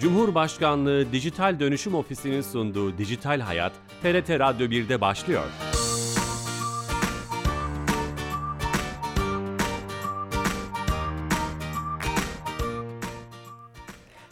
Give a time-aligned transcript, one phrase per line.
[0.00, 3.72] Cumhurbaşkanlığı Dijital Dönüşüm Ofisi'nin sunduğu Dijital Hayat,
[4.02, 5.44] TRT Radyo 1'de başlıyor.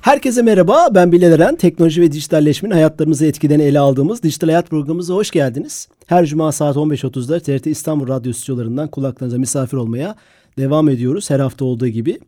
[0.00, 1.56] Herkese merhaba, ben Bilal Eren.
[1.56, 5.88] Teknoloji ve dijitalleşmenin hayatlarımızı etkiden ele aldığımız Dijital Hayat programımıza hoş geldiniz.
[6.06, 10.16] Her cuma saat 15.30'da TRT İstanbul Radyo stüdyolarından kulaklarınıza misafir olmaya
[10.58, 12.18] devam ediyoruz her hafta olduğu gibi.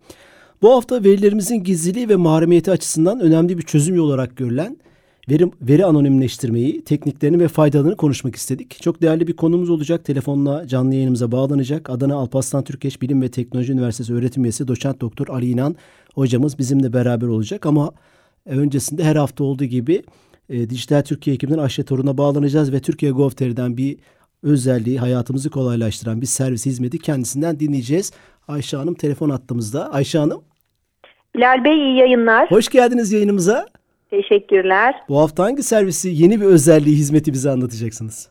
[0.63, 4.77] Bu hafta verilerimizin gizliliği ve mahremiyeti açısından önemli bir çözüm yolu olarak görülen
[5.31, 8.83] veri, veri anonimleştirmeyi, tekniklerini ve faydalarını konuşmak istedik.
[8.83, 10.05] Çok değerli bir konumuz olacak.
[10.05, 11.91] Telefonla canlı yayınımıza bağlanacak.
[11.91, 15.77] Adana Alparslan Türkeş Bilim ve Teknoloji Üniversitesi öğretim üyesi doçent doktor Ali İnan
[16.15, 17.67] hocamız bizimle beraber olacak.
[17.67, 17.93] Ama
[18.47, 20.03] öncesinde her hafta olduğu gibi
[20.49, 23.99] e, Dijital Türkiye ekibinden Ayşe Torun'a bağlanacağız ve Türkiye Gov.tr'den bir
[24.43, 28.13] özelliği hayatımızı kolaylaştıran bir servis hizmeti kendisinden dinleyeceğiz.
[28.49, 29.93] Ayşe Hanım telefon attığımızda.
[29.93, 30.50] Ayşe Hanım.
[31.37, 32.51] Bilal Bey iyi yayınlar.
[32.51, 33.67] Hoş geldiniz yayınımıza.
[34.11, 34.95] Teşekkürler.
[35.09, 38.30] Bu hafta hangi servisi, yeni bir özelliği, hizmeti bize anlatacaksınız?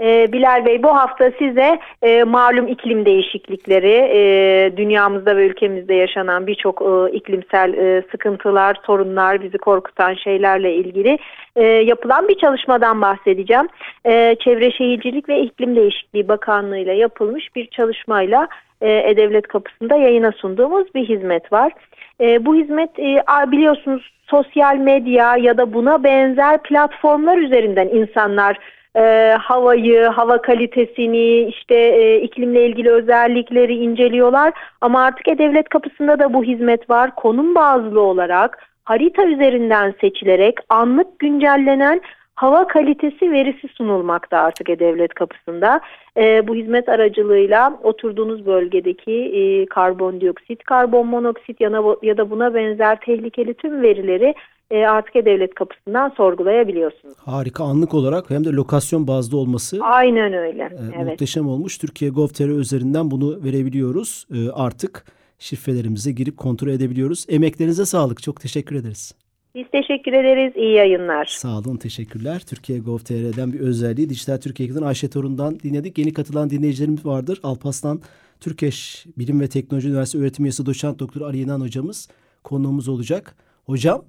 [0.00, 6.46] Ee, Bilal Bey bu hafta size e, malum iklim değişiklikleri, e, dünyamızda ve ülkemizde yaşanan
[6.46, 11.18] birçok e, iklimsel e, sıkıntılar, sorunlar, bizi korkutan şeylerle ilgili
[11.56, 13.68] e, yapılan bir çalışmadan bahsedeceğim.
[14.06, 18.48] E, Çevre Şehircilik ve İklim Değişikliği Bakanlığı ile yapılmış bir çalışmayla
[18.80, 21.72] e, E-Devlet kapısında yayına sunduğumuz bir hizmet var.
[22.20, 28.58] E, bu hizmet e, biliyorsunuz sosyal medya ya da buna benzer platformlar üzerinden insanlar
[28.96, 34.52] e, havayı, hava kalitesini, işte e, iklimle ilgili özellikleri inceliyorlar.
[34.80, 37.14] Ama artık E-Devlet kapısında da bu hizmet var.
[37.14, 42.00] Konum bazlı olarak harita üzerinden seçilerek anlık güncellenen
[42.34, 45.80] hava kalitesi verisi sunulmakta artık E-Devlet kapısında.
[46.16, 51.70] E, bu hizmet aracılığıyla oturduğunuz bölgedeki e, karbondioksit, karbon monoksit ya,
[52.02, 54.34] ya da buna benzer tehlikeli tüm verileri
[54.70, 57.14] e, artık E-Devlet kapısından sorgulayabiliyorsunuz.
[57.18, 59.78] Harika anlık olarak hem de lokasyon bazlı olması.
[59.82, 60.62] Aynen öyle.
[60.62, 61.06] E, evet.
[61.06, 61.78] Muhteşem olmuş.
[61.78, 64.26] Türkiye Gov.tr üzerinden bunu verebiliyoruz.
[64.34, 65.04] E, artık
[65.38, 67.26] şifrelerimize girip kontrol edebiliyoruz.
[67.28, 68.22] Emeklerinize sağlık.
[68.22, 69.14] Çok teşekkür ederiz.
[69.54, 70.52] Biz teşekkür ederiz.
[70.56, 71.24] İyi yayınlar.
[71.24, 71.76] Sağ olun.
[71.76, 72.42] Teşekkürler.
[72.50, 75.98] Türkiye Gov.tr'den bir özelliği Dijital Türkiye'den Ayşe Torun'dan dinledik.
[75.98, 77.40] Yeni katılan dinleyicilerimiz vardır.
[77.42, 78.00] Alpaslan
[78.40, 82.08] Türkeş Bilim ve Teknoloji Üniversitesi öğretim üyesi doçent doktor Ali İnan hocamız
[82.44, 83.36] konuğumuz olacak.
[83.66, 84.04] Hocam.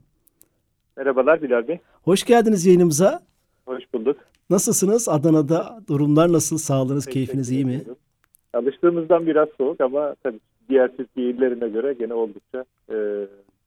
[0.97, 1.79] Merhabalar Bilal Bey.
[2.03, 3.21] Hoş geldiniz yayınımıza.
[3.65, 4.17] Hoş bulduk.
[4.49, 5.09] Nasılsınız?
[5.09, 6.57] Adana'da durumlar nasıl?
[6.57, 7.81] Sağlığınız, keyfiniz iyi mi?
[8.53, 10.39] Alıştığımızdan biraz soğuk ama tabii
[10.69, 12.95] diğer Türkiye illerine göre gene oldukça e,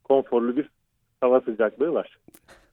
[0.04, 0.70] konforlu bir
[1.20, 2.18] hava sıcaklığı var.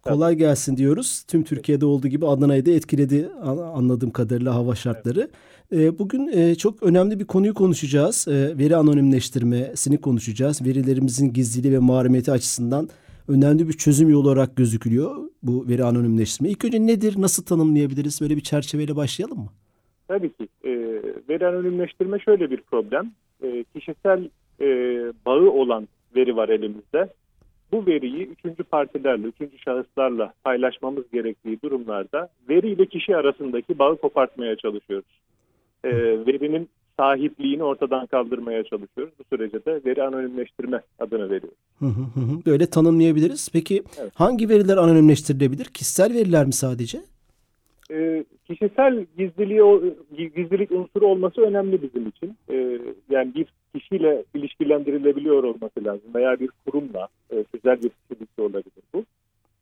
[0.04, 1.24] Kolay gelsin diyoruz.
[1.28, 3.30] Tüm Türkiye'de olduğu gibi Adana'yı da etkiledi
[3.74, 5.30] anladığım kadarıyla hava şartları.
[5.72, 6.00] Evet.
[6.00, 8.28] Bugün e, çok önemli bir konuyu konuşacağız.
[8.28, 10.66] E, veri anonimleştirmesini konuşacağız.
[10.66, 12.90] Verilerimizin gizliliği ve mahremiyeti açısından
[13.28, 16.50] önemli bir çözüm yolu olarak gözüküyor bu veri anonimleştirme.
[16.50, 18.22] İlk önce nedir, nasıl tanımlayabiliriz?
[18.22, 19.50] Böyle bir çerçeveyle başlayalım mı?
[20.08, 20.48] Tabii ki.
[20.64, 20.72] E,
[21.30, 23.12] veri anonimleştirme şöyle bir problem.
[23.44, 24.30] E, kişisel
[24.62, 24.68] e,
[25.26, 27.10] bağı olan veri var elimizde
[27.72, 34.56] bu veriyi üçüncü partilerle, üçüncü şahıslarla paylaşmamız gerektiği durumlarda veri ile kişi arasındaki bağı kopartmaya
[34.56, 35.22] çalışıyoruz.
[35.84, 35.92] E,
[36.26, 36.70] verinin
[37.00, 39.14] sahipliğini ortadan kaldırmaya çalışıyoruz.
[39.20, 42.46] Bu sürece de veri anonimleştirme adını veriyoruz.
[42.46, 43.50] Böyle tanımlayabiliriz.
[43.54, 44.12] Peki evet.
[44.16, 45.66] hangi veriler anonimleştirilebilir?
[45.66, 46.98] Kişisel veriler mi sadece?
[47.92, 49.94] E, kişisel gizliliği,
[50.36, 52.38] gizlilik unsuru olması önemli bizim için.
[52.50, 52.80] E,
[53.10, 59.06] yani bir kişiyle ilişkilendirilebiliyor olması lazım veya bir kurumla e, güzel bir kişilikte olabilir bu.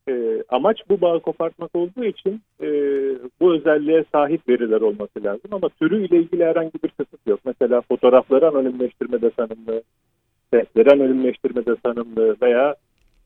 [0.10, 2.68] E, amaç bu bağı kopartmak olduğu için e,
[3.44, 7.40] bu özelliğe sahip veriler olması lazım ama türüyle ilgili herhangi bir kısıt yok.
[7.46, 9.84] Mesela fotoğrafları anonimleştirmede tanımlı,
[10.54, 12.76] sesleri anonimleştirmede tanımlı veya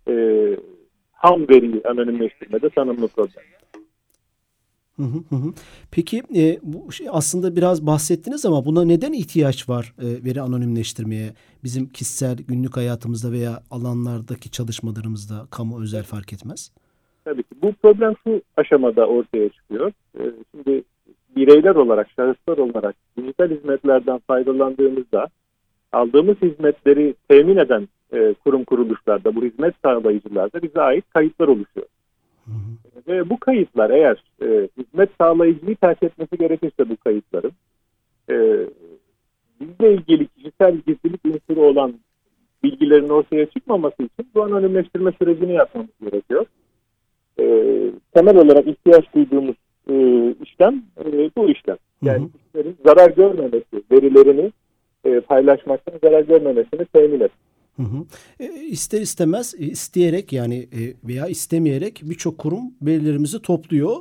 [0.08, 0.14] e,
[1.12, 3.44] ham veriyi anonimleştirmede tanımlı problem.
[5.92, 11.34] Peki e, bu şey aslında biraz bahsettiniz ama buna neden ihtiyaç var e, veri anonimleştirmeye?
[11.64, 16.72] Bizim kişisel günlük hayatımızda veya alanlardaki çalışmalarımızda kamu özel fark etmez.
[17.62, 19.92] Bu problem şu aşamada ortaya çıkıyor.
[20.20, 20.22] E,
[20.52, 20.84] şimdi
[21.36, 25.28] bireyler olarak, şahıslar olarak dijital hizmetlerden faydalandığımızda
[25.92, 31.88] aldığımız hizmetleri temin eden e, kurum kuruluşlarda, bu hizmet sağlayıcılarda bize ait kayıtlar oluşuyor.
[33.08, 37.52] Ve bu kayıtlar eğer e, hizmet sağlayıcıyı terk etmesi gerekirse bu kayıtların
[38.30, 38.36] e,
[39.60, 41.94] bizle ilgili kişisel gizlilik unsuru olan
[42.64, 46.46] bilgilerin ortaya çıkmaması için bu anonimleştirme sürecini yapmamız gerekiyor.
[47.40, 47.44] E,
[48.14, 49.56] temel olarak ihtiyaç duyduğumuz
[49.90, 49.96] e,
[50.44, 51.78] işlem e, bu işlem.
[52.02, 54.52] Yani hı kişilerin zarar görmemesi, verilerini
[55.06, 57.32] e, paylaşmaktan zarar görmemesini temin et.
[57.76, 58.06] Hı hı.
[58.40, 63.96] E, ister istemez e, isteyerek yani e, veya istemeyerek birçok kurum verilerimizi topluyor.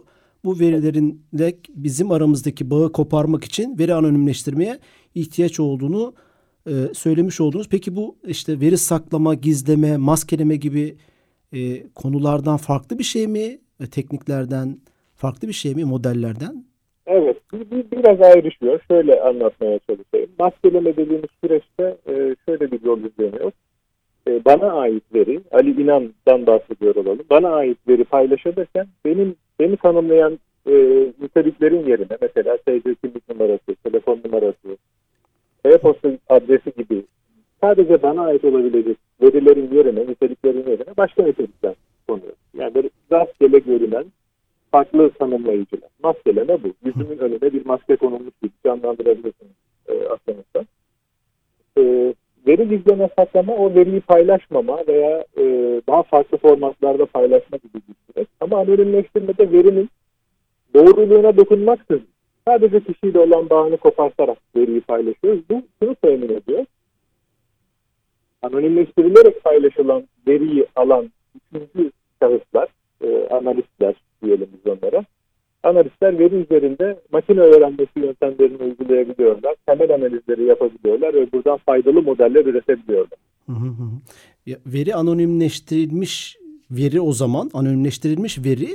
[0.44, 4.78] Bu verilerinle bizim aramızdaki bağı koparmak için veri anonimleştirmeye
[5.14, 6.14] ihtiyaç olduğunu
[6.66, 7.68] e, söylemiş oldunuz.
[7.70, 10.96] Peki bu işte veri saklama, gizleme, maskeleme gibi
[11.56, 13.58] e, konulardan farklı bir şey mi?
[13.80, 14.76] E, tekniklerden
[15.14, 15.84] farklı bir şey mi?
[15.84, 16.64] Modellerden?
[17.06, 18.80] Evet, bir, bir, biraz ayrışıyor.
[18.90, 20.30] Şöyle anlatmaya çalışayım.
[20.38, 23.52] Maskeleme dediğimiz süreçte e, şöyle bir yol izleniyor.
[24.28, 27.24] E, bana ait veri, Ali İnan'dan bahsediyor olalım.
[27.30, 30.72] Bana ait veri paylaşılırken benim beni tanımlayan e,
[31.20, 34.76] niteliklerin yerine mesela TC kimlik numarası, telefon numarası,
[35.64, 37.04] e-posta adresi gibi
[37.60, 41.74] sadece bana ait olabilecek verilerin yerine, niteliklerin yerine başka nitelikler
[42.08, 42.32] konuyor.
[42.54, 44.04] Yani böyle rastgele görülen
[44.70, 45.90] farklı tanımlayıcılar.
[46.02, 46.68] Maskeleme bu.
[46.84, 49.52] Yüzümün önüne bir maske konulmuş gibi canlandırabilirsiniz
[49.88, 50.64] e, aklınızda.
[51.78, 52.14] E,
[52.46, 55.44] veri gizleme saklama o veriyi paylaşmama veya e,
[55.88, 58.28] daha farklı formatlarda paylaşma gibi bir süreç.
[58.40, 59.90] Ama anonimleştirmede verinin
[60.74, 62.06] doğruluğuna dokunmaksızın
[62.48, 65.40] sadece kişiyle olan bağını kopartarak veriyi paylaşıyoruz.
[65.50, 66.64] Bu şunu temin ediyor.
[68.46, 71.90] Anonimleştirilerek paylaşılan veriyi alan üçüncü
[72.22, 72.68] şahıslar,
[73.04, 75.04] e, analistler diyelim biz onlara.
[75.62, 79.54] Analistler veri üzerinde makine öğrenmesi yöntemlerini uygulayabiliyorlar.
[79.66, 83.18] Temel analizleri yapabiliyorlar ve buradan faydalı modeller üretebiliyorlar.
[83.46, 83.90] Hı hı hı.
[84.46, 86.38] Ya, veri anonimleştirilmiş
[86.70, 88.68] veri o zaman anonimleştirilmiş veri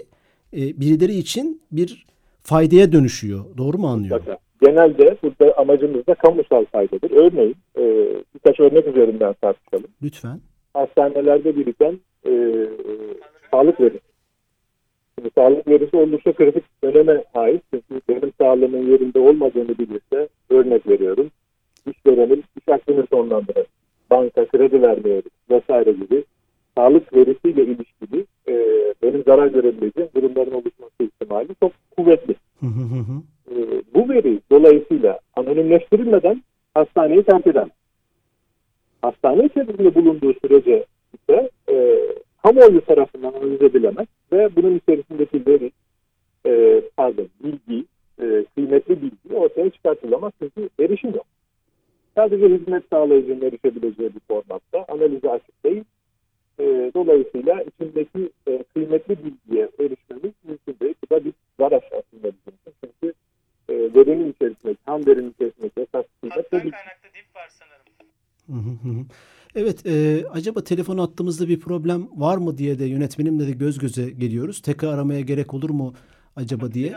[0.54, 2.06] e, birileri için bir
[2.44, 3.46] faydaya dönüşüyor.
[3.58, 4.26] Doğru mu anlıyorum?
[4.28, 4.42] Mutlaka.
[4.62, 7.12] Genelde burada amacımız da kamusal faydadır.
[7.12, 7.84] Örneğin e,
[8.46, 9.92] birkaç örnek üzerinden tartışalım.
[10.04, 10.40] Lütfen.
[10.74, 12.68] Hastanelerde biriken e, e,
[13.52, 14.12] sağlık verisi.
[15.20, 17.62] Şimdi sağlık verisi oldukça kritik öneme ait.
[17.74, 21.32] Çünkü benim sağlığımın yerinde olmadığını bilirse örnek veriyorum.
[21.88, 23.66] İşverenin iş hakkını sonlandırır.
[24.12, 26.24] Banka kredi vermiyor vesaire gibi
[26.78, 28.54] sağlık verisiyle ilişkili e,
[29.04, 32.36] benim zarar görebileceğim durumların oluşması ihtimali çok kuvvetli.
[33.52, 33.56] e,
[33.94, 37.72] bu veri dolayısıyla anonimleştirilmeden hastaneyi terk eden.
[39.02, 41.98] Hastane içerisinde bulunduğu sürece ise e,
[42.44, 45.72] kamuoyu tarafından analiz edilemez ve bunun içerisindeki veri
[46.46, 47.86] e, pardon bilgi,
[48.22, 51.26] e, kıymetli bilgi ortaya çıkartılamaz çünkü erişim yok.
[52.16, 55.84] Sadece hizmet sağlayıcının erişebileceği bir formatta analize açık değil.
[56.60, 60.96] E, dolayısıyla içindeki e, kıymetli bilgiye erişmemiz mümkün değil.
[61.04, 62.74] Bu da bir zar aslında bizim için.
[62.84, 63.14] Çünkü
[63.70, 66.72] e, verinin içerisindeki, ham verinin içerisindeki esas kıymet bilgi.
[69.56, 74.10] Evet, e, acaba telefon attığımızda bir problem var mı diye de yönetmenimle de göz göze
[74.10, 74.62] geliyoruz.
[74.62, 75.94] Tekrar aramaya gerek olur mu
[76.36, 76.94] acaba diye.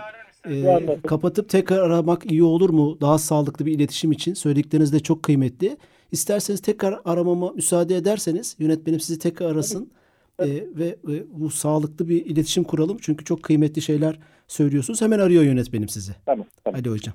[0.48, 2.98] E, kapatıp tekrar aramak iyi olur mu?
[3.00, 4.34] Daha sağlıklı bir iletişim için.
[4.34, 5.76] Söyledikleriniz de çok kıymetli.
[6.12, 9.90] İsterseniz tekrar aramama müsaade ederseniz yönetmenim sizi tekrar arasın.
[10.38, 12.98] E, ve, ve bu sağlıklı bir iletişim kuralım.
[13.00, 14.18] Çünkü çok kıymetli şeyler
[14.48, 15.02] söylüyorsunuz.
[15.02, 16.12] Hemen arıyor yönetmenim sizi.
[16.26, 16.80] Tamam, tamam.
[16.80, 17.14] Ali Hocam.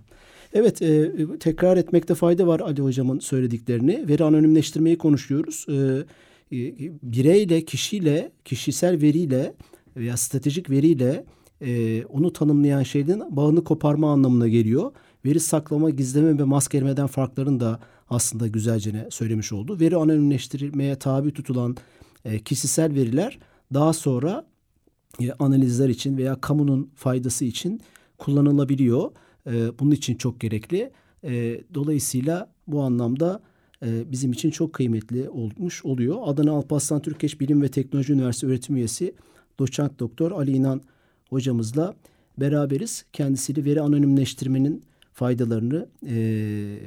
[0.54, 4.08] Evet, e, tekrar etmekte fayda var Ali Hocam'ın söylediklerini.
[4.08, 5.66] Veri anonimleştirmeyi konuşuyoruz.
[5.70, 5.74] E,
[6.58, 9.54] e, bireyle, kişiyle, kişisel veriyle
[9.98, 11.26] veya stratejik veriyle
[11.62, 14.92] e, onu tanımlayan şeylerin bağını koparma anlamına geliyor.
[15.26, 17.80] Veri saklama, gizleme ve maskelemeden farklarını da
[18.10, 19.80] aslında güzelce söylemiş oldu.
[19.80, 21.78] Veri anonimleştirilmeye tabi tutulan
[22.26, 23.40] e, kişisel veriler
[23.74, 24.46] daha sonra
[25.22, 27.82] e, analizler için veya kamunun faydası için
[28.18, 29.12] kullanılabiliyor.
[29.50, 30.92] E, bunun için çok gerekli.
[31.24, 33.42] E, dolayısıyla bu anlamda
[33.86, 36.18] e, bizim için çok kıymetli olmuş oluyor.
[36.24, 39.14] Adana Alparslan Türkeş Bilim ve Teknoloji Üniversitesi öğretim üyesi
[39.60, 40.82] doçent doktor Ali İnan
[41.30, 41.96] hocamızla
[42.38, 43.06] beraberiz.
[43.14, 46.78] Kendisiyle veri anonimleştirmenin faydalarını e,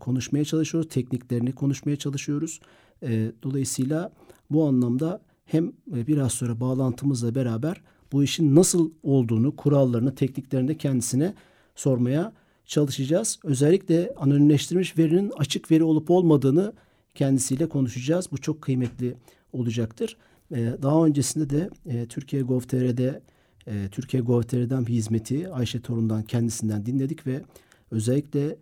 [0.00, 0.88] konuşmaya çalışıyoruz.
[0.90, 2.60] Tekniklerini konuşmaya çalışıyoruz.
[3.02, 4.12] E, dolayısıyla
[4.50, 7.80] bu anlamda hem biraz sonra bağlantımızla beraber
[8.12, 11.34] bu işin nasıl olduğunu, kurallarını, tekniklerini kendisine
[11.74, 12.32] sormaya
[12.66, 13.38] çalışacağız.
[13.44, 16.72] Özellikle anonimleştirilmiş verinin açık veri olup olmadığını
[17.14, 18.32] kendisiyle konuşacağız.
[18.32, 19.16] Bu çok kıymetli
[19.52, 20.16] olacaktır.
[20.52, 21.70] Daha öncesinde de
[22.06, 23.22] Türkiye Gov.tr'de
[23.90, 27.42] Türkiye Gov.tr'den bir hizmeti Ayşe Torun'dan kendisinden dinledik ve
[27.90, 28.56] özellikle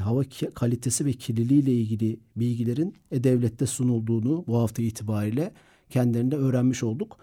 [0.00, 0.22] hava
[0.54, 5.52] kalitesi ve kirliliği ile ilgili bilgilerin e-devlette sunulduğunu bu hafta itibariyle
[5.90, 7.16] kendilerinde öğrenmiş olduk.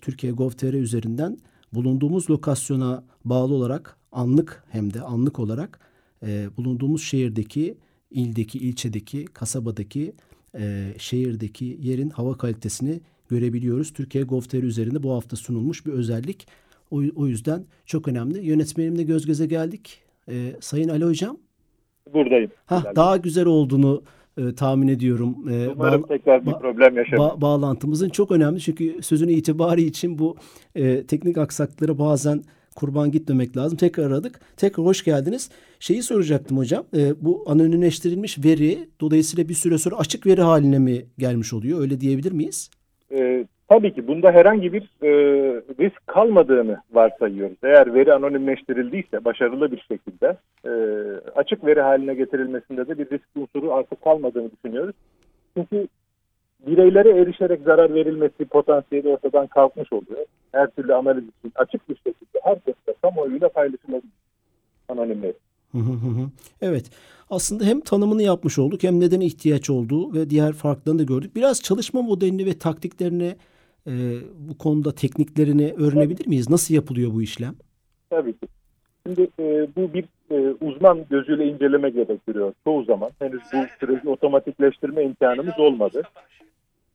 [0.00, 1.38] Türkiye Gov.tr üzerinden
[1.74, 5.80] bulunduğumuz lokasyona bağlı olarak anlık hem de anlık olarak
[6.26, 7.78] e, bulunduğumuz şehirdeki,
[8.10, 10.12] ildeki, ilçedeki, kasabadaki,
[10.58, 13.92] e, şehirdeki yerin hava kalitesini görebiliyoruz.
[13.92, 16.46] Türkiye Gov.tr üzerinde bu hafta sunulmuş bir özellik.
[16.90, 18.46] O, o yüzden çok önemli.
[18.46, 20.02] Yönetmenimle göz göze geldik.
[20.28, 21.36] E, Sayın Ali Hocam.
[22.14, 22.50] Buradayım.
[22.66, 24.02] Ha, daha güzel olduğunu
[24.38, 25.36] e, tahmin ediyorum.
[25.50, 27.32] E, Umarım ba- tekrar bir problem yaşamayız.
[27.32, 30.36] Ba- bağlantımızın çok önemli çünkü sözün itibarı için bu
[30.74, 32.42] e, teknik aksaklıklara bazen
[32.76, 33.78] kurban gitmemek lazım.
[33.78, 34.40] Tekrar aradık.
[34.56, 35.50] Tekrar hoş geldiniz.
[35.80, 36.84] Şeyi soracaktım hocam.
[36.96, 41.80] E, bu anonimleştirilmiş veri dolayısıyla bir süre sonra açık veri haline mi gelmiş oluyor?
[41.80, 42.70] Öyle diyebilir miyiz?
[43.12, 45.10] E, tabii ki bunda herhangi bir e,
[45.80, 47.56] risk kalmadığını varsayıyoruz.
[47.62, 50.70] Eğer veri anonimleştirildiyse başarılı bir şekilde e,
[51.36, 54.94] açık veri haline getirilmesinde de bir risk unsuru artık kalmadığını düşünüyoruz.
[55.56, 55.88] Çünkü
[56.66, 60.26] bireylere erişerek zarar verilmesi potansiyeli ortadan kalkmış oluyor.
[60.52, 64.12] Her türlü analiz için açık bir şekilde herkesle kamuoyuyla paylaşılabilir
[64.88, 65.34] anonimleri.
[66.62, 66.90] evet.
[67.30, 71.36] Aslında hem tanımını yapmış olduk hem neden ihtiyaç olduğu ve diğer farklarını da gördük.
[71.36, 73.36] Biraz çalışma modelini ve taktiklerini
[73.86, 73.92] e,
[74.48, 76.50] bu konuda tekniklerini öğrenebilir miyiz?
[76.50, 77.54] Nasıl yapılıyor bu işlem?
[78.10, 78.46] Tabii ki.
[79.06, 83.10] Şimdi e, bu bir e, uzman gözüyle inceleme gerektiriyor çoğu zaman.
[83.18, 86.02] Henüz bu süreci otomatikleştirme imkanımız olmadı.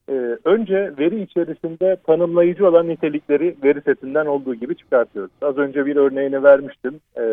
[0.09, 0.13] E,
[0.45, 5.31] önce veri içerisinde tanımlayıcı olan nitelikleri veri setinden olduğu gibi çıkartıyoruz.
[5.41, 6.99] Az önce bir örneğini vermiştim.
[7.17, 7.23] E,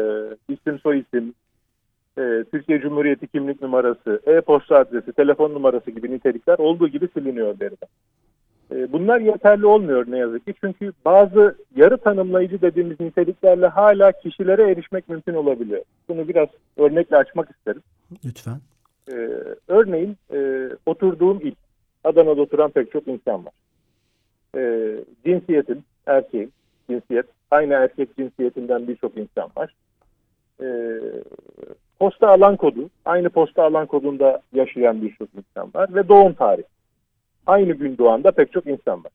[0.48, 1.34] isim, soy isim,
[2.18, 7.88] e, Türkiye Cumhuriyeti kimlik numarası, e-posta adresi, telefon numarası gibi nitelikler olduğu gibi siliniyor veriden.
[8.72, 10.54] E, bunlar yeterli olmuyor ne yazık ki.
[10.60, 15.82] Çünkü bazı yarı tanımlayıcı dediğimiz niteliklerle hala kişilere erişmek mümkün olabiliyor.
[16.08, 17.82] Bunu biraz örnekle açmak isterim.
[18.24, 18.60] Lütfen.
[19.08, 19.14] E,
[19.68, 21.54] örneğin e, oturduğum il,
[22.04, 23.52] Adana'da oturan pek çok insan var.
[24.56, 24.92] E,
[25.26, 26.50] cinsiyetim, erkeğim,
[26.90, 29.74] cinsiyet, aynı erkek cinsiyetinden birçok insan var.
[30.62, 30.66] E,
[31.98, 36.75] posta alan kodu, aynı posta alan kodunda yaşayan birçok insan var ve doğum tarihi.
[37.46, 39.12] Aynı gün doğan da pek çok insan var.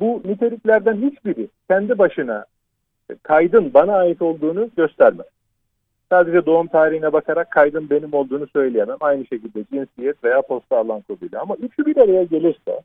[0.00, 2.44] Bu niteliklerden hiçbiri kendi başına
[3.22, 5.26] kaydın bana ait olduğunu göstermez.
[6.08, 8.96] Sadece doğum tarihine bakarak kaydın benim olduğunu söyleyemem.
[9.00, 11.40] Aynı şekilde cinsiyet veya posta alan koduyla.
[11.40, 12.80] Ama üçü bir araya gelirse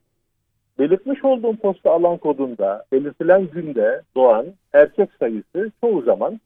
[0.80, 6.40] belirtmiş olduğum posta alan kodunda belirtilen günde doğan erkek sayısı çoğu zaman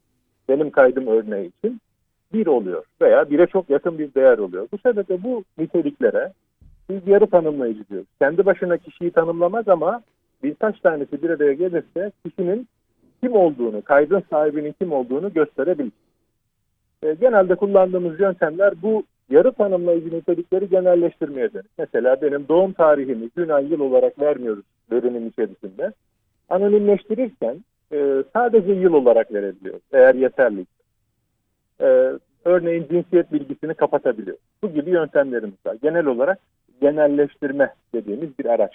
[0.50, 1.82] benim kaydım örneği için
[2.34, 4.68] bir oluyor veya bire çok yakın bir değer oluyor.
[4.72, 6.32] Bu sebeple bu niteliklere
[6.89, 8.08] biz yarı tanımlayıcı diyoruz.
[8.19, 10.01] Kendi başına kişiyi tanımlamaz ama
[10.43, 12.67] birkaç tanesi bir araya gelirse kişinin
[13.24, 15.91] kim olduğunu, kaydın sahibinin kim olduğunu gösterebilir.
[17.03, 21.72] E, genelde kullandığımız yöntemler bu yarı tanımlayıcı nitelikleri genelleştirmeye dönük.
[21.77, 25.91] Mesela benim doğum tarihimi gün ay yıl olarak vermiyoruz verinin içerisinde.
[26.50, 30.65] Anonimleştirirken e, sadece yıl olarak verebiliyoruz eğer yeterli.
[31.81, 32.12] E,
[32.46, 34.38] örneğin cinsiyet bilgisini kapatabiliyor.
[34.63, 35.77] Bu gibi yöntemlerimiz var.
[35.81, 36.39] Genel olarak
[36.81, 38.71] genelleştirme dediğimiz bir araç.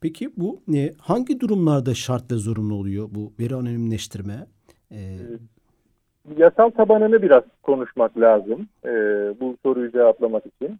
[0.00, 4.46] Peki bu e, hangi durumlarda şart ve zorunlu oluyor bu veri anonimleştirme?
[4.92, 5.18] Ee,
[6.36, 8.90] yasal tabanını biraz konuşmak lazım e,
[9.40, 10.78] bu soruyu cevaplamak için.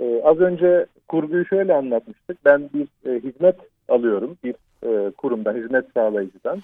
[0.00, 2.44] E, az önce kurguyu şöyle anlatmıştık.
[2.44, 3.56] Ben bir e, hizmet
[3.88, 6.62] alıyorum bir e, kurumdan, hizmet sağlayıcıdan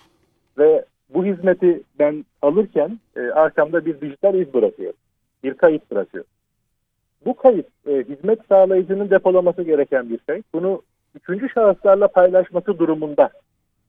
[0.58, 4.92] ve bu hizmeti ben alırken e, arkamda bir dijital iz bırakıyor,
[5.44, 6.24] bir kayıt bırakıyor.
[7.26, 10.43] Bu kayıt e, hizmet sağlayıcının depolaması gereken bir şey.
[10.54, 10.83] Bunu
[11.14, 13.31] üçüncü şahıslarla paylaşması durumunda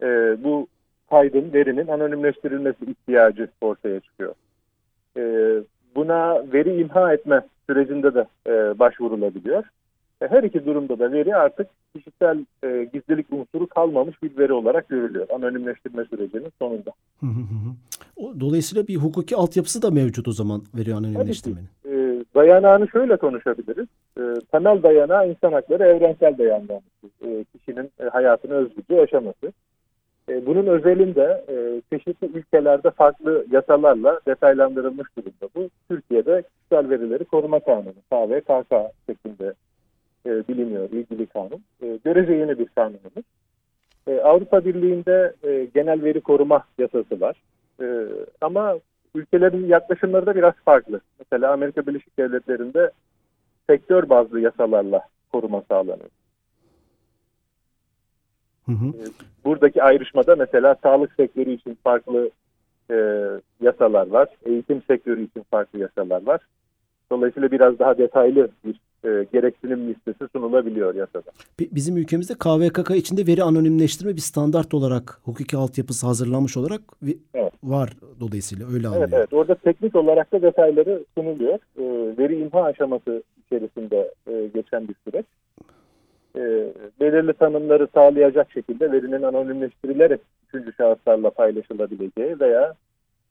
[0.02, 0.08] e,
[0.44, 0.68] bu
[1.10, 4.34] kaydın, verinin anonimleştirilmesi ihtiyacı ortaya çıkıyor.
[5.18, 5.24] E,
[5.96, 9.64] buna veri imha etme sürecinde de e, başvurulabiliyor.
[10.22, 14.90] E, her iki durumda da veri artık kişisel e, gizlilik unsuru kalmamış bir veri olarak
[14.90, 15.28] görülüyor.
[15.36, 16.92] Anonimleştirme sürecinin sonunda.
[18.40, 21.70] Dolayısıyla bir hukuki altyapısı da mevcut o zaman veri anonimleştirmenin.
[21.85, 21.85] E,
[22.36, 23.88] dayanağını şöyle konuşabiliriz.
[24.18, 26.82] E, temel dayanağı insan hakları evrensel dayanağı.
[27.26, 29.52] E, kişinin e, hayatını özgürce yaşaması.
[30.30, 35.54] E, bunun özelinde e, çeşitli ülkelerde farklı yasalarla detaylandırılmış durumda.
[35.56, 38.74] Bu Türkiye'de kişisel verileri koruma kanunu, KVKK
[39.08, 39.54] şeklinde
[40.26, 41.64] e, biliniyor ilgili kanun.
[41.82, 43.26] E, görece yeni bir kanunumuz.
[44.08, 47.36] E, Avrupa Birliği'nde e, genel veri koruma yasası var.
[47.82, 47.86] E,
[48.42, 48.80] ama
[49.16, 51.02] ülkelerin yaklaşımları da biraz farklı.
[51.20, 52.92] Mesela Amerika Birleşik Devletleri'nde
[53.70, 56.10] sektör bazlı yasalarla koruma sağlanıyor.
[58.66, 58.88] Hı hı.
[58.88, 59.06] E,
[59.46, 62.30] buradaki ayrışmada mesela sağlık sektörü için farklı
[62.92, 62.96] e,
[63.62, 64.28] yasalar var.
[64.46, 66.42] Eğitim sektörü için farklı yasalar var.
[67.12, 71.32] Dolayısıyla biraz daha detaylı bir e, gereksinim listesi sunulabiliyor yasada.
[71.60, 76.82] Bizim ülkemizde KVKK içinde veri anonimleştirme bir standart olarak hukuki altyapısı hazırlanmış olarak
[77.34, 77.54] evet.
[77.64, 79.10] var dolayısıyla öyle anlıyorum.
[79.14, 81.60] Evet, evet orada teknik olarak da detayları sunuluyor.
[81.78, 85.26] E, veri imha aşaması içerisinde e, geçen bir süreç.
[86.36, 86.42] E,
[87.02, 92.74] belirli tanımları sağlayacak şekilde verinin anonimleştirilerek üçüncü şahıslarla paylaşılabileceği veya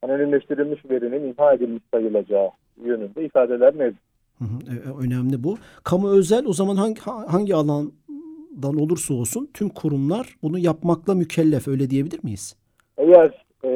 [0.03, 2.51] anonimleştirilmiş verinin imha edilmiş sayılacağı
[2.85, 4.14] yönünde ifadeler mevcut.
[4.39, 5.57] Hı, e, önemli bu.
[5.85, 11.91] Kamu özel o zaman hangi hangi alandan olursa olsun tüm kurumlar bunu yapmakla mükellef öyle
[11.91, 12.57] diyebilir miyiz?
[12.99, 13.71] Eğer e,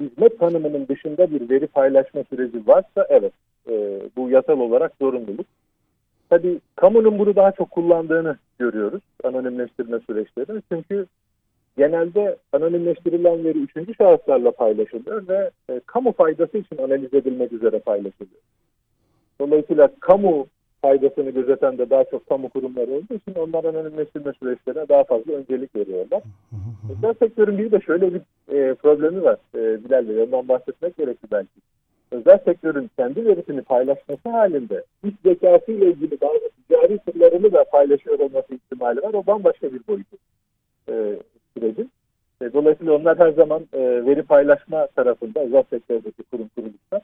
[0.00, 3.32] hizmet tanımının dışında bir veri paylaşma süreci varsa evet
[3.70, 5.46] e, bu yasal olarak zorunluluk.
[6.30, 10.62] Tabii kamunun bunu daha çok kullandığını görüyoruz anonimleştirme süreçleri.
[10.72, 11.06] Çünkü
[11.76, 18.40] genelde anonimleştirilen veri üçüncü şahıslarla paylaşılıyor ve e, kamu faydası için analiz edilmek üzere paylaşılıyor.
[19.40, 20.46] Dolayısıyla kamu
[20.82, 25.76] faydasını gözeten de daha çok kamu kurumları olduğu için onlar anonimleştirme süreçlerine daha fazla öncelik
[25.76, 26.22] veriyorlar.
[26.98, 28.20] Özel sektörün bir de şöyle bir
[28.54, 31.60] e, problemi var e, Bilal Bey, ondan bahsetmek gerekli belki.
[32.10, 38.18] Özel sektörün kendi verisini paylaşması halinde iş zekası ile ilgili bazı ticari sırlarını da paylaşıyor
[38.18, 39.14] olması ihtimali var.
[39.14, 40.16] O bambaşka bir boyutu
[40.88, 41.16] e,
[41.54, 41.90] sürecin.
[42.42, 47.02] E, dolayısıyla onlar her zaman e, veri paylaşma tarafında özel sektördeki kurum kuruluşlar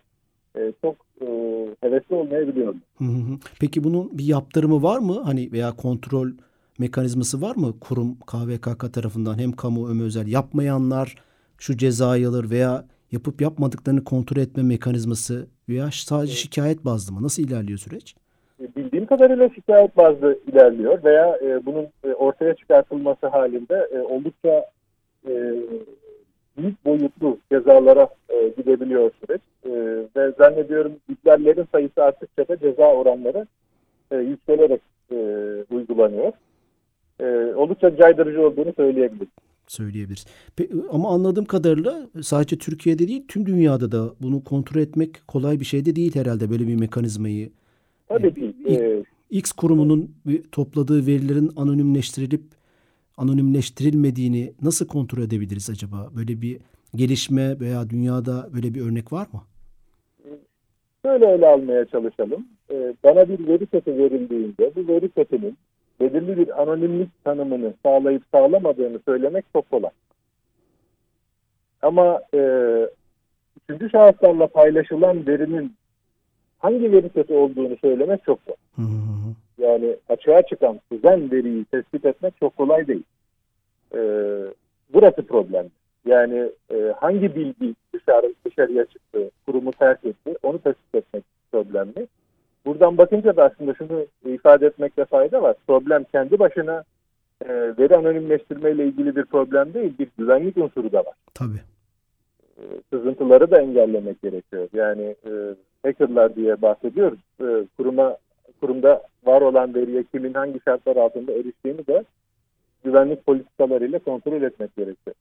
[2.15, 2.83] hevesli olmayabiliyorlar.
[3.61, 5.23] Peki bunun bir yaptırımı var mı?
[5.25, 6.31] Hani veya kontrol
[6.79, 11.15] mekanizması var mı kurum KVKK tarafından hem kamu hem özel yapmayanlar
[11.59, 17.23] şu cezayı alır veya yapıp yapmadıklarını kontrol etme mekanizması veya sadece şikayet bazlı mı?
[17.23, 18.15] Nasıl ilerliyor süreç?
[18.61, 24.65] E, bildiğim kadarıyla şikayet bazlı ilerliyor veya e, bunun e, ortaya çıkartılması halinde e, oldukça
[25.29, 25.33] e,
[26.59, 29.41] büyük boyutlu cezalara e, gidebiliyor süreç.
[29.65, 29.71] E,
[30.17, 33.47] ve zannediyorum ihlallerin sayısı arttıkça da ceza oranları
[34.11, 34.81] e, yükselerek
[35.13, 35.17] e,
[35.71, 36.33] uygulanıyor.
[37.21, 39.29] E, oldukça caydırıcı olduğunu söyleyebiliriz
[39.67, 40.27] söyleyebiliriz.
[40.91, 45.85] Ama anladığım kadarıyla sadece Türkiye'de değil tüm dünyada da bunu kontrol etmek kolay bir şey
[45.85, 47.51] de değil herhalde böyle bir mekanizmayı.
[48.09, 48.55] Tabii ki.
[48.69, 50.15] Ee, X kurumunun
[50.53, 52.43] topladığı verilerin anonimleştirilip
[53.17, 56.09] anonimleştirilmediğini nasıl kontrol edebiliriz acaba?
[56.17, 56.59] Böyle bir
[56.95, 59.43] gelişme veya dünyada böyle bir örnek var mı?
[61.05, 62.47] Şöyle ele almaya çalışalım.
[62.71, 65.59] Ee, bana bir veri seti verildiğinde bu veri setinin
[66.01, 69.91] belirli bir anonimlik tanımını sağlayıp sağlamadığını söylemek çok kolay.
[71.83, 72.41] Ama e,
[73.63, 75.75] üçüncü şahıslarla paylaşılan verinin
[76.59, 78.55] hangi veri seti olduğunu söylemek çok zor.
[79.59, 83.03] Yani açığa çıkan kuzen veriyi tespit etmek çok kolay değil.
[83.95, 84.01] E,
[84.93, 85.67] burası problem.
[86.07, 92.07] Yani e, hangi bilgi dışarı, dışarıya çıktı, kurumu terk etti onu tespit etmek problemli.
[92.67, 95.57] Buradan bakınca da aslında şunu ifade etmekte fayda var.
[95.67, 96.85] Problem kendi başına
[97.45, 101.15] e, veri anonimleştirme ile ilgili bir problem değil, bir güvenlik unsuru da var.
[101.35, 101.61] Tabii.
[102.59, 104.69] E, sızıntıları da engellemek gerekiyor.
[104.73, 105.31] Yani e,
[105.83, 107.19] hackerlar diye bahsediyoruz.
[107.41, 108.17] E, kuruma
[108.61, 112.05] kurumda var olan veriye kimin hangi şartlar altında eriştiğini de
[112.85, 115.17] güvenlik politikalarıyla kontrol etmek gerekiyor.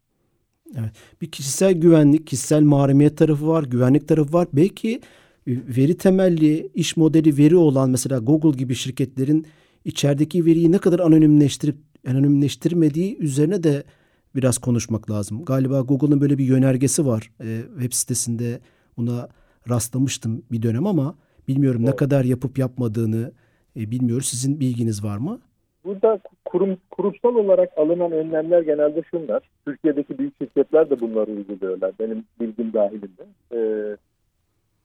[0.79, 0.91] Evet.
[1.21, 4.47] Bir kişisel güvenlik, kişisel mahremiyet tarafı var, güvenlik tarafı var.
[4.53, 5.01] Belki
[5.47, 9.47] veri temelli iş modeli veri olan mesela Google gibi şirketlerin
[9.85, 11.75] içerideki veriyi ne kadar anonimleştirip
[12.07, 13.83] anonimleştirmediği üzerine de
[14.35, 15.45] biraz konuşmak lazım.
[15.45, 17.31] Galiba Google'ın böyle bir yönergesi var.
[17.39, 18.59] E, web sitesinde
[18.97, 19.29] buna
[19.69, 21.15] rastlamıştım bir dönem ama
[21.47, 21.93] bilmiyorum evet.
[21.93, 23.31] ne kadar yapıp yapmadığını
[23.75, 24.27] e, bilmiyoruz.
[24.27, 25.39] Sizin bilginiz var mı?
[25.85, 29.43] Burada kurum, kurumsal olarak alınan önlemler genelde şunlar.
[29.65, 31.91] Türkiye'deki büyük şirketler de bunları uyguluyorlar.
[31.99, 33.25] Benim bilgim dahilinde.
[33.53, 33.97] Ee,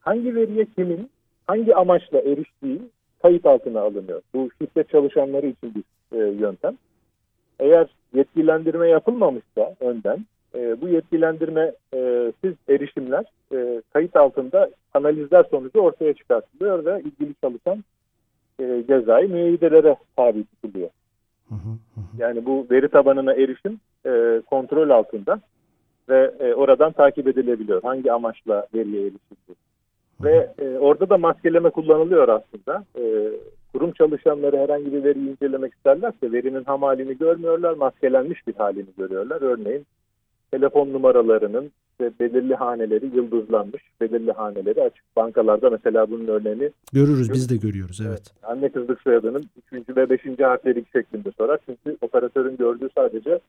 [0.00, 1.10] hangi veriye kimin
[1.46, 2.80] hangi amaçla eriştiği
[3.22, 4.22] kayıt altına alınıyor.
[4.34, 5.82] Bu şirket çalışanları için bir
[6.18, 6.76] e, yöntem.
[7.60, 15.80] Eğer yetkilendirme yapılmamışsa önden e, bu yetkilendirme e, siz erişimler e, kayıt altında analizler sonucu
[15.80, 17.84] ortaya çıkartılıyor ve ilgili çalışan
[18.60, 20.90] e, cezai müeyyidelere tabi tutuluyor.
[22.18, 25.40] Yani bu veri tabanına erişim e, kontrol altında
[26.08, 27.82] ve e, oradan takip edilebiliyor.
[27.82, 29.54] Hangi amaçla veriye erişildi
[30.24, 32.84] ve e, orada da maskeleme kullanılıyor aslında.
[32.98, 33.02] E,
[33.72, 39.42] kurum çalışanları herhangi bir veriyi incelemek isterlerse verinin ham halini görmüyorlar, maskelenmiş bir halini görüyorlar.
[39.42, 39.86] Örneğin
[40.50, 45.16] telefon numaralarının işte belirli haneleri yıldızlanmış, belirli haneleri açık.
[45.16, 48.10] Bankalarda mesela bunun örneğini görürüz, biz de görüyoruz evet.
[48.10, 48.32] evet.
[48.42, 49.88] Anne kızlık soyadının 3.
[49.96, 50.20] ve 5.
[50.40, 51.58] harfleri şeklinde sorar.
[51.66, 53.40] Çünkü operatörün gördüğü sadece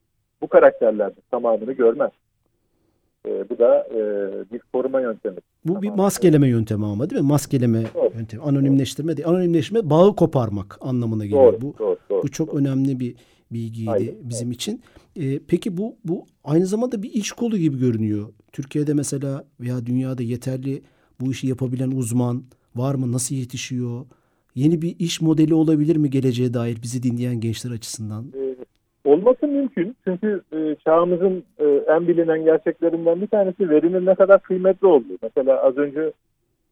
[0.41, 1.23] bu karakterlerdir.
[1.31, 2.11] Tamamını görmez.
[3.27, 3.99] E, bu da e,
[4.53, 5.37] bir koruma yöntemi.
[5.65, 7.27] Bu bir maskeleme yöntemi ama değil mi?
[7.27, 8.11] Maskeleme doğru.
[8.17, 8.43] yöntemi.
[8.43, 9.27] Anonimleştirme değil.
[9.27, 11.53] Anonimleşme bağı koparmak anlamına geliyor.
[11.53, 12.57] Doğru, bu doğru, doğru, bu çok doğru.
[12.57, 13.15] önemli bir
[13.51, 14.15] bilgiydi Aynen.
[14.23, 14.55] bizim evet.
[14.55, 14.81] için.
[15.15, 18.27] E, peki bu bu aynı zamanda bir iş kolu gibi görünüyor.
[18.51, 20.81] Türkiye'de mesela veya dünyada yeterli
[21.21, 22.43] bu işi yapabilen uzman
[22.75, 23.11] var mı?
[23.11, 24.05] Nasıl yetişiyor?
[24.55, 28.31] Yeni bir iş modeli olabilir mi geleceğe dair bizi dinleyen gençler açısından?
[29.09, 34.87] Olması mümkün çünkü e, çağımızın e, en bilinen gerçeklerinden bir tanesi verinin ne kadar kıymetli
[34.87, 35.17] olduğu.
[35.21, 36.11] Mesela az önce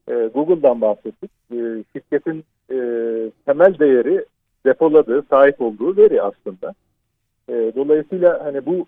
[0.10, 1.32] e, Google'dan bahsettik.
[1.52, 1.58] E,
[1.94, 2.78] şirketin e,
[3.46, 4.26] temel değeri
[4.66, 6.74] depoladığı, sahip olduğu veri aslında.
[7.50, 8.86] E, dolayısıyla hani bu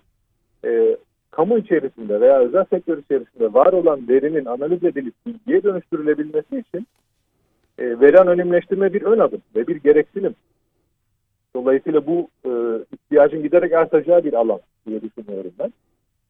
[0.64, 0.96] e,
[1.30, 6.86] kamu içerisinde veya özel sektör içerisinde var olan verinin analiz edilip bilgiye dönüştürülebilmesi için
[7.78, 10.34] e, veri anonimleştirme bir ön adım ve bir gereksinim.
[11.54, 12.49] Dolayısıyla bu e,
[13.20, 15.72] ihtiyacın giderek artacağı bir alan diye düşünüyorum ben.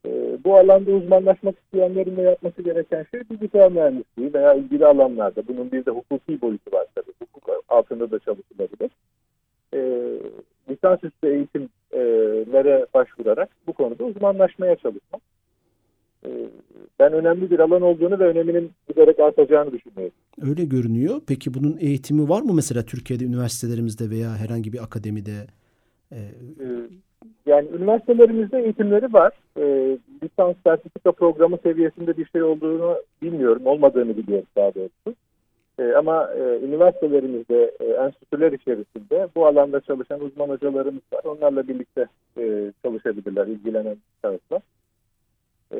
[0.06, 5.48] E, bu alanda uzmanlaşmak isteyenlerin de yapması gereken şey bilgisayar mühendisliği veya ilgili alanlarda.
[5.48, 7.12] Bunun bir de hukuki boyutu var tabii.
[7.18, 8.90] Hukuk altında da çalışılabilir.
[9.74, 9.80] E,
[10.70, 15.22] lisansüstü eğitimlere başvurarak bu konuda uzmanlaşmaya çalışmak.
[16.24, 16.28] E,
[16.98, 20.14] ben önemli bir alan olduğunu ve öneminin giderek artacağını düşünüyorum.
[20.42, 21.20] Öyle görünüyor.
[21.26, 25.46] Peki bunun eğitimi var mı mesela Türkiye'de üniversitelerimizde veya herhangi bir akademide?
[26.12, 26.18] Ee,
[27.46, 29.32] yani üniversitelerimizde eğitimleri var.
[29.58, 33.66] Ee, lisans sertifika programı seviyesinde bir şey olduğunu bilmiyorum.
[33.66, 35.16] Olmadığını biliyorum daha doğrusu.
[35.78, 41.24] Ee, ama e, üniversitelerimizde, e, enstitüler içerisinde bu alanda çalışan uzman hocalarımız var.
[41.24, 42.06] Onlarla birlikte
[42.38, 44.62] e, çalışabilirler, ilgilenen şahıslar.
[45.74, 45.78] Ee,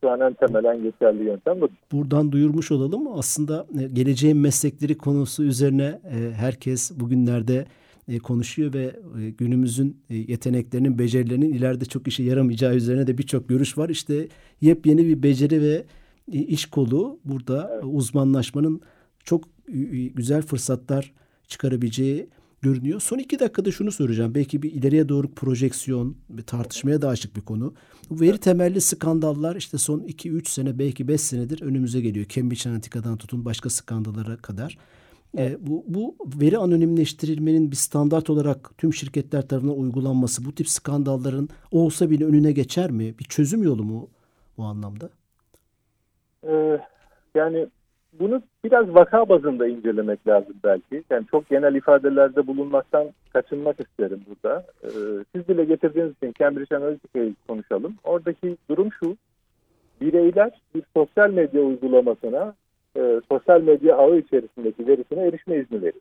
[0.00, 1.68] şu an en temel, en geçerli yöntem bu.
[1.92, 3.18] Buradan duyurmuş olalım.
[3.18, 7.64] Aslında e, geleceğin meslekleri konusu üzerine e, herkes bugünlerde
[8.08, 9.00] e, konuşuyor ve
[9.38, 13.88] günümüzün yeteneklerinin, becerilerinin ileride çok işe yaramayacağı üzerine de birçok görüş var.
[13.88, 14.28] İşte
[14.60, 15.84] yepyeni bir beceri ve
[16.32, 17.84] iş kolu burada evet.
[17.86, 18.80] uzmanlaşmanın
[19.24, 19.44] çok
[20.14, 21.12] güzel fırsatlar
[21.48, 22.28] çıkarabileceği
[22.62, 23.00] görünüyor.
[23.00, 24.34] Son iki dakikada şunu soracağım.
[24.34, 27.74] Belki bir ileriye doğru projeksiyon ve tartışmaya da açık bir konu.
[28.10, 32.26] Bu veri temelli skandallar işte son 2-3 sene belki 5 senedir önümüze geliyor.
[32.28, 34.78] Cambridge Analytica'dan tutun başka skandallara kadar.
[35.38, 41.48] E, bu, bu veri anonimleştirilmenin bir standart olarak tüm şirketler tarafından uygulanması bu tip skandalların
[41.70, 43.18] olsa bile önüne geçer mi?
[43.18, 44.08] Bir çözüm yolu mu
[44.58, 45.10] bu anlamda?
[46.46, 46.80] Ee,
[47.34, 47.66] yani
[48.20, 51.04] bunu biraz vaka bazında incelemek lazım belki.
[51.10, 54.66] Yani çok genel ifadelerde bulunmaktan kaçınmak isterim burada.
[54.84, 54.88] Ee,
[55.34, 57.94] siz dile getirdiğiniz için Cambridge Analytica'yı konuşalım.
[58.04, 59.16] Oradaki durum şu.
[60.00, 62.54] Bireyler bir sosyal medya uygulamasına,
[62.96, 66.00] e, sosyal medya ağı içerisindeki verisine erişme izni verir.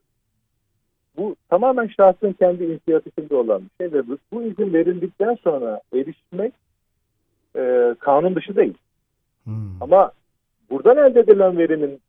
[1.17, 6.54] Bu tamamen şahsın kendi inisiyatifinde olan bir şey ve bu, bu izin verildikten sonra erişmek
[7.56, 8.77] e, kanun dışı değil.
[9.43, 9.82] Hmm.
[9.82, 10.12] Ama
[10.69, 11.99] buradan elde edilen verinin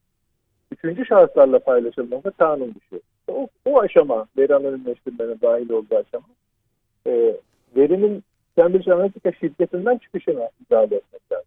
[0.73, 3.01] üçüncü şahıslarla paylaşılması kanun dışı.
[3.29, 6.27] O, o aşama veri anonimleştirmenin dahil olduğu aşama
[7.07, 7.37] e,
[7.77, 8.25] verinin
[8.57, 11.47] Cambridge Analytica şirketinden çıkışına müdahale etmek lazım.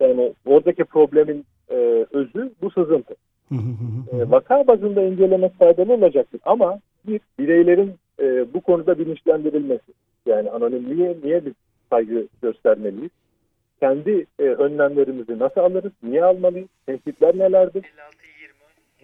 [0.00, 3.14] Yani oradaki problemin e, özü bu sızıntı.
[4.12, 9.92] e, vaka bazında incelemek faydalı olacaktır ama bir bireylerin e, bu konuda bilinçlendirilmesi.
[10.26, 11.52] Yani anonimliğe niye biz
[11.90, 13.10] saygı göstermeliyiz?
[13.80, 17.84] kendi e, önlemlerimizi nasıl alırız, niye almalıyız, tehditler nelerdir?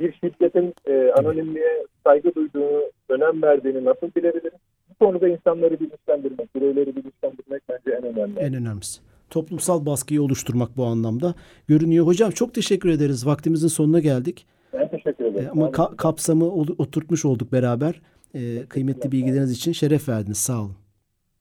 [0.01, 4.61] Bir şirketin e, anonimliğe saygı duyduğunu, önem verdiğini nasıl bilebiliriz?
[4.91, 8.41] Bu konuda insanları bilinçlendirmek, bireyleri bilinçlendirmek bence en önemli.
[8.41, 9.01] En önemlisi.
[9.31, 11.35] Toplumsal baskıyı oluşturmak bu anlamda
[11.69, 12.07] görünüyor.
[12.07, 13.27] Hocam çok teşekkür ederiz.
[13.27, 14.47] Vaktimizin sonuna geldik.
[14.73, 15.47] Ben teşekkür ederim.
[15.47, 18.01] E, ama ka- kapsamı oturtmuş olduk beraber.
[18.35, 20.39] E, kıymetli bilgileriniz için şeref verdiniz.
[20.39, 20.77] Sağ olun.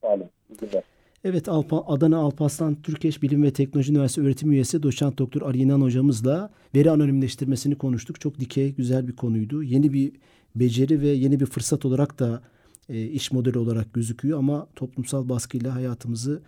[0.02, 0.26] Sağ olun.
[0.62, 0.82] Güzel.
[1.24, 5.82] Evet Alpa, Adana Alparslan Türkeş Bilim ve Teknoloji Üniversitesi öğretim üyesi doçent doktor Ali İnan
[5.82, 8.22] hocamızla veri anonimleştirmesini konuştuk.
[8.22, 9.63] Çok dikey, güzel bir konuydu.
[9.63, 10.12] Yeni bir
[10.56, 12.41] beceri ve yeni bir fırsat olarak da
[12.89, 16.41] e, iş modeli olarak gözüküyor ama toplumsal baskıyla hayatımızı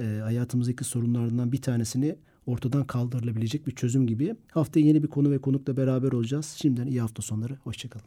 [0.00, 4.34] e, hayatımızdaki sorunlardan bir tanesini ortadan kaldırılabilecek bir çözüm gibi.
[4.50, 6.56] Haftaya yeni bir konu ve konukla beraber olacağız.
[6.62, 7.56] Şimdiden iyi hafta sonları.
[7.64, 8.06] Hoşçakalın.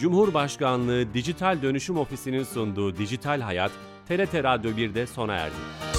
[0.00, 3.72] Cumhurbaşkanlığı Dijital Dönüşüm Ofisi'nin sunduğu Dijital Hayat,
[4.08, 5.89] TRT Radyo 1'de sona erdi.